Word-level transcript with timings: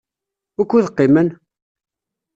Wukud 0.55 0.87
qimen? 0.97 1.27